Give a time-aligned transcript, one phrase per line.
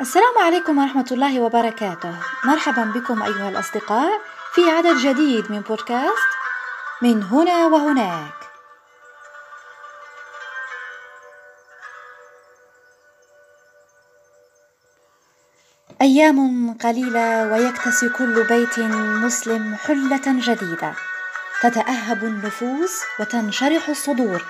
[0.00, 2.14] السلام عليكم ورحمة الله وبركاته.
[2.44, 4.20] مرحبا بكم أيها الأصدقاء
[4.54, 6.30] في عدد جديد من بودكاست
[7.02, 8.34] من هنا وهناك.
[16.02, 20.92] أيام قليلة ويكتسي كل بيت مسلم حلة جديدة.
[21.62, 24.44] تتأهب النفوس وتنشرح الصدور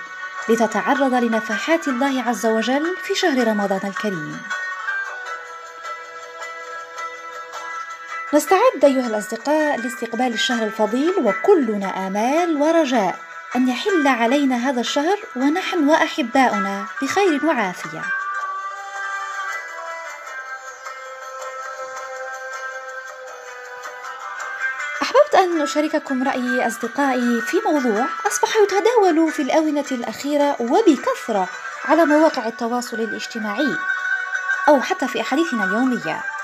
[0.49, 4.41] لتتعرض لنفحات الله عز وجل في شهر رمضان الكريم.
[8.33, 13.19] نستعد أيها الأصدقاء لاستقبال الشهر الفضيل وكلنا آمال ورجاء
[13.55, 18.01] أن يحل علينا هذا الشهر ونحن وأحباؤنا بخير وعافية.
[25.01, 31.49] أحببت أن أشارككم رأيي أصدقائي في موضوع أصبح يتداول في الآونة الأخيرة وبكثرة
[31.85, 33.75] على مواقع التواصل الاجتماعي
[34.67, 36.38] أو حتى في أحاديثنا اليومية.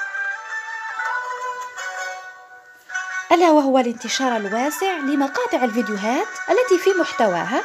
[3.31, 7.63] ألا وهو الانتشار الواسع لمقاطع الفيديوهات التي في محتواها؟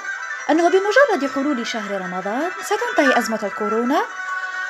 [0.50, 4.05] أنه بمجرد حلول شهر رمضان ستنتهي أزمة الكورونا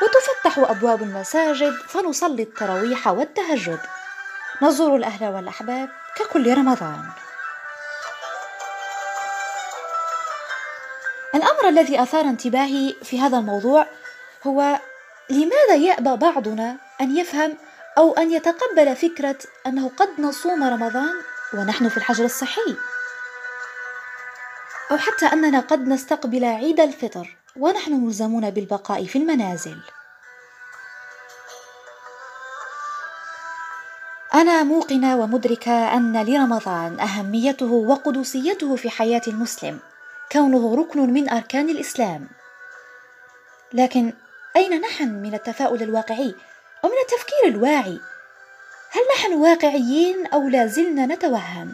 [0.03, 3.81] وتفتح أبواب المساجد فنصلي التراويح والتهجد.
[4.63, 7.05] نزور الأهل والأحباب ككل رمضان.
[11.35, 13.87] الأمر الذي أثار انتباهي في هذا الموضوع
[14.47, 14.79] هو
[15.31, 17.57] لماذا يأبى بعضنا أن يفهم
[17.99, 21.15] أو أن يتقبل فكرة أنه قد نصوم رمضان
[21.55, 22.77] ونحن في الحجر الصحي.
[24.91, 29.77] أو حتى أننا قد نستقبل عيد الفطر ونحن ملزمون بالبقاء في المنازل.
[34.35, 39.79] أنا موقنة ومدركة أن لرمضان أهميته وقدسيته في حياة المسلم
[40.33, 42.29] كونه ركن من أركان الإسلام.
[43.73, 44.13] لكن
[44.57, 46.35] أين نحن من التفاؤل الواقعي؟
[46.83, 48.01] ومن التفكير الواعي
[48.91, 51.73] هل نحن واقعيين أو لا زلنا نتوهم؟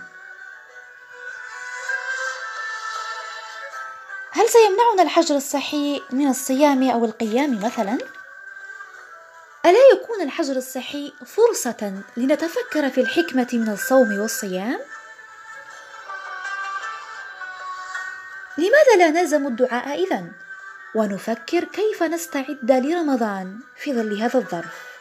[4.32, 7.98] هل سيمنعنا الحجر الصحي من الصيام أو القيام مثلا؟
[9.66, 14.80] ألا يكون الحجر الصحي فرصة لنتفكر في الحكمة من الصوم والصيام؟
[18.58, 20.32] لماذا لا نلزم الدعاء إذن؟
[20.94, 24.95] ونفكر كيف نستعد لرمضان في ظل هذا الظرف.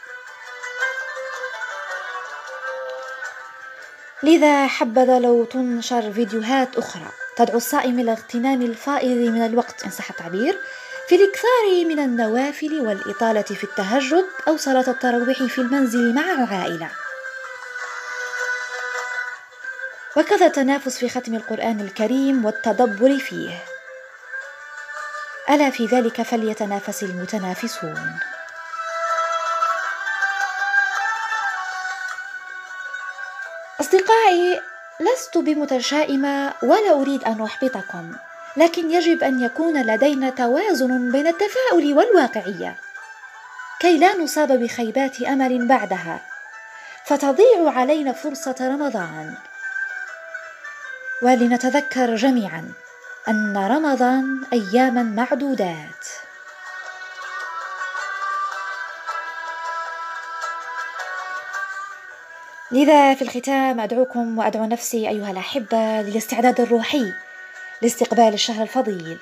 [4.22, 7.08] لذا حبذا لو تنشر فيديوهات أخرى.
[7.36, 10.58] تدعو الصائم إلى اغتنام الفائض من الوقت إن صح التعبير.
[11.08, 16.88] في الإكثار من النوافل والإطالة في التهجد أو صلاة التراويح في المنزل مع العائلة.
[20.16, 23.58] وكذا التنافس في ختم القرآن الكريم والتدبر فيه.
[25.50, 28.18] ألا في ذلك فليتنافس المتنافسون.
[33.86, 34.60] أصدقائي
[35.00, 38.12] لست بمتشائمة ولا أريد أن أحبطكم
[38.56, 42.76] لكن يجب أن يكون لدينا توازن بين التفاؤل والواقعية.
[43.80, 46.20] كي لا نصاب بخيبات أمل بعدها
[47.04, 49.34] فتضيع علينا فرصة رمضان.
[51.22, 52.64] ولنتذكر جميعا
[53.28, 56.06] أن رمضان أياما معدودات.
[62.70, 67.12] لذا في الختام أدعوكم وأدعو نفسي أيها الأحبة للاستعداد الروحي
[67.82, 69.18] لاستقبال الشهر الفضيل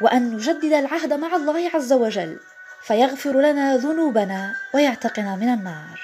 [0.00, 2.38] وأن نجدد العهد مع الله عز وجل
[2.82, 6.00] فيغفر لنا ذنوبنا ويعتقنا من النار.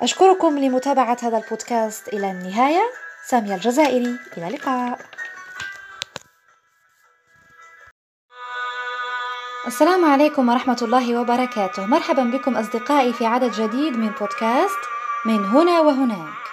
[0.00, 2.82] أشكركم لمتابعة هذا البودكاست إلى النهاية.
[3.26, 4.98] سامية الجزائري إلى اللقاء.
[9.66, 11.86] السلام عليكم ورحمة الله وبركاته.
[11.86, 14.78] مرحبا بكم أصدقائي في عدد جديد من بودكاست
[15.24, 16.44] من هنا وهناك.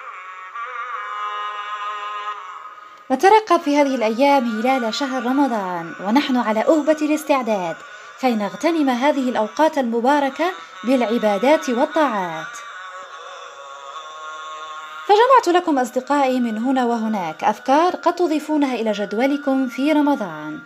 [3.11, 7.75] نترقب في هذه الأيام هلال شهر رمضان ونحن على أهبة الاستعداد
[8.21, 10.45] كي نغتنم هذه الأوقات المباركة
[10.83, 12.53] بالعبادات والطاعات.
[15.05, 20.59] فجمعت لكم أصدقائي من هنا وهناك أفكار قد تضيفونها إلى جدولكم في رمضان.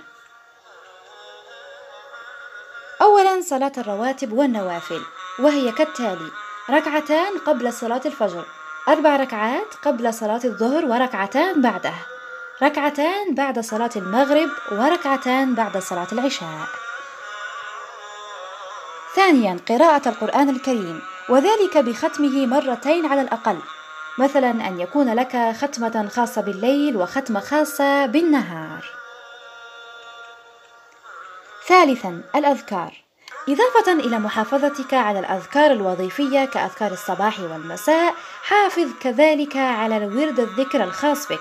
[3.15, 5.01] أولا صلاة الرواتب والنوافل
[5.39, 6.31] وهي كالتالي
[6.69, 8.45] ركعتان قبل صلاة الفجر
[8.88, 11.94] أربع ركعات قبل صلاة الظهر وركعتان بعده.
[12.63, 16.67] ركعتان بعد صلاة المغرب وركعتان بعد صلاة العشاء.
[19.15, 23.59] ثانيا قراءة القرآن الكريم وذلك بختمه مرتين على الأقل
[24.17, 28.85] مثلا أن يكون لك ختمة خاصة بالليل وختمة خاصة بالنهار.
[31.67, 33.05] ثالثا الأذكار.
[33.50, 38.13] إضافة إلى محافظتك على الأذكار الوظيفية كأذكار الصباح والمساء
[38.44, 41.39] حافظ كذلك على الورد الذكر الخاص بك.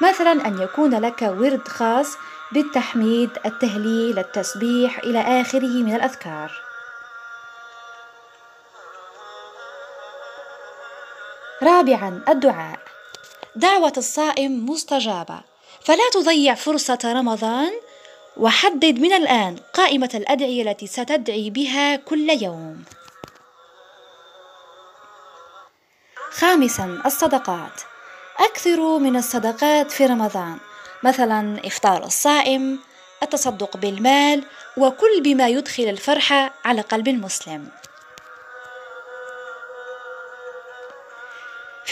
[0.00, 2.16] مثلا أن يكون لك ورد خاص
[2.52, 6.52] بالتحميد التهليل التسبيح إلى آخره من الأذكار.
[11.62, 12.78] رابعا الدعاء.
[13.56, 15.40] دعوة الصائم مستجابة.
[15.84, 17.72] فلا تضيع فرصة رمضان
[18.36, 22.84] وحدد من الآن قائمة الأدعية التي ستدعي بها كل يوم.
[26.30, 27.80] خامسا الصدقات.
[28.38, 30.56] أكثروا من الصدقات في رمضان.
[31.02, 32.78] مثلا إفطار الصائم
[33.22, 34.44] التصدق بالمال
[34.76, 37.68] وكل بما يدخل الفرحة على قلب المسلم.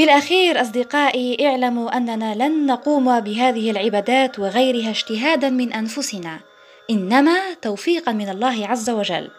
[0.00, 6.40] في الأخير أصدقائي اعلموا أننا لن نقوم بهذه العبادات وغيرها اجتهادا من أنفسنا.
[6.90, 9.30] إنما توفيقا من الله عز وجل.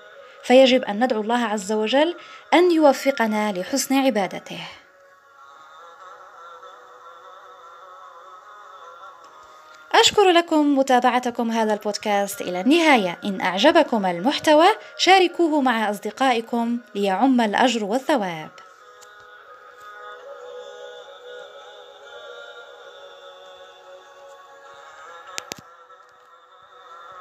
[0.43, 2.15] فيجب أن ندعو الله عز وجل
[2.53, 4.59] أن يوفقنا لحسن عبادته.
[9.93, 13.19] أشكر لكم متابعتكم هذا البودكاست إلى النهاية.
[13.25, 14.67] إن أعجبكم المحتوى
[14.97, 18.60] شاركوه مع أصدقائكم ليعم الأجر والثواب.